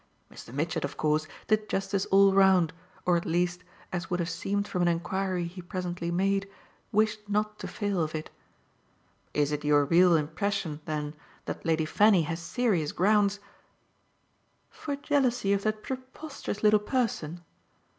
Mr. 0.31 0.51
Mitchett 0.51 0.83
of 0.83 0.97
course 0.97 1.27
did 1.47 1.69
justice 1.69 2.07
all 2.07 2.33
round, 2.33 2.73
or 3.05 3.17
at 3.17 3.23
least, 3.27 3.63
as 3.93 4.09
would 4.09 4.19
have 4.19 4.31
seemed 4.31 4.67
from 4.67 4.81
an 4.81 4.87
enquiry 4.87 5.45
he 5.45 5.61
presently 5.61 6.09
made, 6.09 6.49
wished 6.91 7.29
not 7.29 7.59
to 7.59 7.67
fail 7.67 8.01
of 8.01 8.15
it. 8.15 8.31
"Is 9.35 9.51
it 9.51 9.63
your 9.63 9.85
real 9.85 10.15
impression 10.17 10.81
then 10.85 11.13
that 11.45 11.67
Lady 11.67 11.85
Fanny 11.85 12.23
has 12.23 12.39
serious 12.39 12.91
grounds" 12.93 13.39
"For 14.81 14.95
jealousy 14.95 15.53
of 15.53 15.61
that 15.65 15.83
preposterous 15.83 16.63
little 16.63 16.79
person? 16.79 17.41